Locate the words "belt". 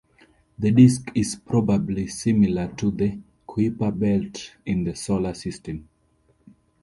3.91-4.53